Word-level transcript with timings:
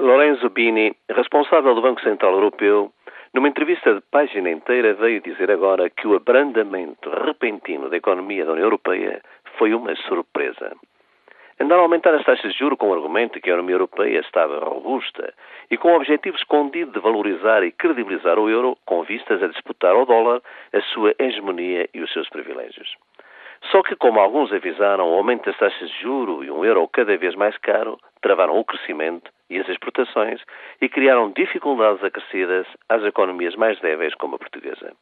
Lorenzo 0.00 0.48
Bini, 0.48 0.96
responsável 1.10 1.74
do 1.74 1.82
Banco 1.82 2.00
Central 2.00 2.32
Europeu, 2.32 2.90
numa 3.34 3.48
entrevista 3.48 3.94
de 3.94 4.00
página 4.10 4.50
inteira 4.50 4.94
veio 4.94 5.20
dizer 5.20 5.50
agora 5.50 5.90
que 5.90 6.08
o 6.08 6.16
abrandamento 6.16 7.10
repentino 7.10 7.90
da 7.90 7.98
economia 7.98 8.46
da 8.46 8.52
União 8.52 8.64
Europeia 8.64 9.20
foi 9.58 9.74
uma 9.74 9.94
surpresa. 10.08 10.72
Andaram 11.60 11.82
a 11.82 11.84
aumentar 11.84 12.14
as 12.14 12.24
taxas 12.24 12.54
de 12.54 12.58
juros 12.58 12.78
com 12.78 12.88
o 12.88 12.94
argumento 12.94 13.38
que 13.42 13.50
a 13.50 13.52
economia 13.52 13.74
europeia 13.74 14.20
estava 14.20 14.64
robusta 14.64 15.34
e 15.70 15.76
com 15.76 15.88
o 15.92 15.96
objetivo 15.96 16.34
escondido 16.34 16.92
de 16.92 17.00
valorizar 17.00 17.62
e 17.62 17.70
credibilizar 17.70 18.38
o 18.38 18.48
euro 18.48 18.78
com 18.86 19.02
vistas 19.02 19.42
a 19.42 19.48
disputar 19.48 19.94
ao 19.94 20.06
dólar 20.06 20.40
a 20.72 20.80
sua 20.94 21.14
hegemonia 21.18 21.86
e 21.92 22.00
os 22.00 22.10
seus 22.10 22.30
privilégios. 22.30 22.96
Só 23.70 23.82
que, 23.82 23.94
como 23.94 24.18
alguns 24.18 24.52
avisaram, 24.52 25.08
o 25.08 25.16
aumento 25.16 25.44
das 25.44 25.58
taxas 25.58 25.90
de 25.90 26.00
juro 26.00 26.42
e 26.42 26.50
um 26.50 26.64
euro 26.64 26.88
cada 26.88 27.16
vez 27.16 27.34
mais 27.34 27.56
caro 27.58 27.98
travaram 28.20 28.58
o 28.58 28.64
crescimento 28.64 29.30
e 29.48 29.58
as 29.58 29.68
exportações 29.68 30.40
e 30.80 30.88
criaram 30.88 31.30
dificuldades 31.30 32.02
acrescidas 32.02 32.66
às 32.88 33.02
economias 33.04 33.54
mais 33.56 33.78
débeis 33.80 34.14
como 34.14 34.36
a 34.36 34.38
portuguesa. 34.38 34.92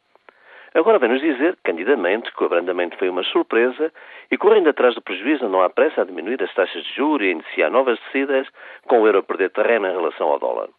Agora 0.73 0.99
vem-nos 0.99 1.21
dizer, 1.21 1.57
candidamente, 1.63 2.31
que 2.31 2.43
o 2.43 2.45
abrandamento 2.45 2.97
foi 2.97 3.09
uma 3.09 3.23
surpresa 3.23 3.91
e, 4.29 4.37
correndo 4.37 4.69
atrás 4.69 4.93
do 4.93 5.01
prejuízo, 5.01 5.49
não 5.49 5.63
há 5.63 5.69
pressa 5.69 6.01
a 6.01 6.05
diminuir 6.05 6.41
as 6.43 6.53
taxas 6.53 6.83
de 6.83 6.93
juros 6.93 7.25
e 7.25 7.31
iniciar 7.31 7.71
novas 7.71 7.97
descidas, 7.99 8.47
com 8.85 9.01
o 9.01 9.07
euro 9.07 9.19
a 9.19 9.23
perder 9.23 9.49
terreno 9.49 9.87
em 9.87 9.95
relação 9.95 10.27
ao 10.27 10.37
dólar. 10.37 10.69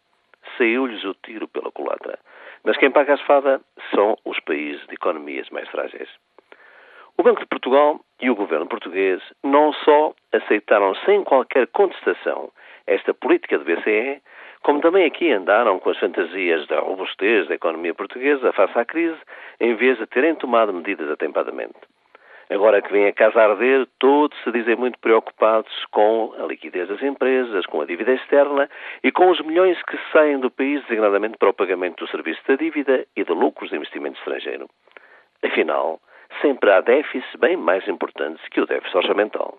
Saiu-lhes 0.57 1.03
o 1.03 1.13
tiro 1.25 1.47
pela 1.47 1.71
culatra. 1.71 2.17
Mas 2.63 2.77
quem 2.77 2.89
paga 2.89 3.13
a 3.13 3.15
esfada 3.15 3.59
são 3.93 4.15
os 4.23 4.39
países 4.39 4.85
de 4.87 4.93
economias 4.93 5.49
mais 5.49 5.67
frágeis. 5.69 6.09
O 7.21 7.23
Banco 7.23 7.41
de 7.41 7.45
Portugal 7.45 7.99
e 8.19 8.31
o 8.31 8.35
governo 8.35 8.65
português 8.65 9.21
não 9.43 9.71
só 9.71 10.11
aceitaram 10.31 10.95
sem 11.05 11.23
qualquer 11.23 11.67
contestação 11.67 12.49
esta 12.87 13.13
política 13.13 13.59
do 13.59 13.63
BCE, 13.63 14.19
como 14.63 14.81
também 14.81 15.05
aqui 15.05 15.31
andaram 15.31 15.77
com 15.77 15.91
as 15.91 15.99
fantasias 15.99 16.65
da 16.65 16.79
robustez 16.79 17.47
da 17.47 17.53
economia 17.53 17.93
portuguesa 17.93 18.51
face 18.53 18.75
à 18.75 18.83
crise, 18.83 19.19
em 19.59 19.75
vez 19.75 19.99
de 19.99 20.07
terem 20.07 20.33
tomado 20.33 20.73
medidas 20.73 21.11
atempadamente. 21.11 21.75
Agora 22.49 22.81
que 22.81 22.91
vem 22.91 23.05
a 23.05 23.13
casa 23.13 23.39
arder, 23.39 23.87
todos 23.99 24.35
se 24.43 24.51
dizem 24.51 24.75
muito 24.75 24.97
preocupados 24.97 25.71
com 25.91 26.33
a 26.39 26.47
liquidez 26.47 26.87
das 26.87 27.03
empresas, 27.03 27.67
com 27.67 27.81
a 27.81 27.85
dívida 27.85 28.13
externa 28.13 28.67
e 29.03 29.11
com 29.11 29.29
os 29.29 29.39
milhões 29.41 29.79
que 29.83 29.99
saem 30.11 30.39
do 30.39 30.49
país 30.49 30.81
designadamente 30.85 31.37
para 31.37 31.51
o 31.51 31.53
pagamento 31.53 32.03
do 32.03 32.09
serviço 32.09 32.41
da 32.47 32.55
dívida 32.55 33.05
e 33.15 33.23
de 33.23 33.31
lucros 33.31 33.69
de 33.69 33.75
investimento 33.75 34.17
estrangeiro. 34.17 34.67
Afinal, 35.43 35.99
sempre 36.41 36.71
há 36.71 36.81
déficits 36.81 37.35
bem 37.39 37.57
mais 37.57 37.87
importantes 37.87 38.47
que 38.49 38.61
o 38.61 38.65
déficit 38.65 38.97
orçamental. 38.97 39.57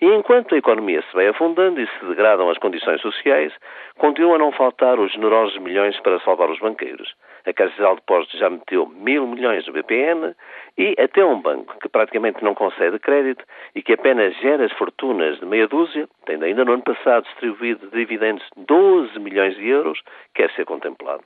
E 0.00 0.06
enquanto 0.06 0.54
a 0.54 0.58
economia 0.58 1.02
se 1.02 1.12
vai 1.12 1.26
afundando 1.26 1.80
e 1.80 1.86
se 1.86 2.04
degradam 2.06 2.48
as 2.48 2.58
condições 2.58 3.00
sociais, 3.00 3.52
continuam 3.96 4.36
a 4.36 4.38
não 4.38 4.52
faltar 4.52 5.00
os 5.00 5.10
generosos 5.10 5.58
milhões 5.58 5.98
para 6.00 6.20
salvar 6.20 6.48
os 6.50 6.60
banqueiros. 6.60 7.12
A 7.44 7.52
Caixa 7.52 7.74
de 7.74 7.96
Depósitos 7.96 8.38
já 8.38 8.48
meteu 8.48 8.86
mil 8.86 9.26
milhões 9.26 9.66
no 9.66 9.72
BPN 9.72 10.36
e 10.76 10.94
até 11.00 11.24
um 11.24 11.40
banco 11.40 11.76
que 11.80 11.88
praticamente 11.88 12.44
não 12.44 12.54
concede 12.54 13.00
crédito 13.00 13.44
e 13.74 13.82
que 13.82 13.94
apenas 13.94 14.36
gera 14.36 14.66
as 14.66 14.72
fortunas 14.74 15.40
de 15.40 15.46
meia 15.46 15.66
dúzia, 15.66 16.08
tendo 16.26 16.44
ainda 16.44 16.64
no 16.64 16.74
ano 16.74 16.82
passado 16.84 17.24
distribuído 17.24 17.90
dividendos 17.90 18.46
12 18.56 19.18
milhões 19.18 19.56
de 19.56 19.66
euros, 19.66 20.00
quer 20.32 20.48
ser 20.52 20.64
contemplado. 20.64 21.24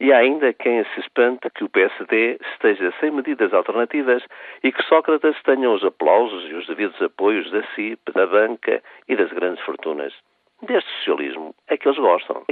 E 0.00 0.14
há 0.14 0.18
ainda 0.18 0.54
quem 0.54 0.82
se 0.82 1.00
espante 1.00 1.50
que 1.50 1.62
o 1.62 1.68
PSD 1.68 2.38
esteja 2.54 2.90
sem 2.98 3.10
medidas 3.10 3.52
alternativas 3.52 4.24
e 4.64 4.72
que 4.72 4.82
Sócrates 4.84 5.36
tenha 5.42 5.70
os 5.70 5.84
aplausos 5.84 6.48
e 6.48 6.54
os 6.54 6.66
devidos 6.66 7.00
apoios 7.02 7.50
da 7.50 7.62
CIP, 7.74 8.10
da 8.14 8.26
banca 8.26 8.82
e 9.06 9.14
das 9.14 9.30
grandes 9.30 9.62
fortunas. 9.62 10.14
Deste 10.62 10.90
socialismo 10.96 11.54
é 11.68 11.76
que 11.76 11.86
eles 11.86 11.98
gostam. 11.98 12.42